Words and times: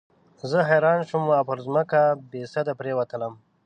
زه 0.49 0.57
حیران 0.69 0.99
شوم 1.09 1.23
او 1.37 1.43
پر 1.47 1.57
مځکه 1.73 2.01
بېسده 2.31 2.73
پرېوتلم. 2.79 3.33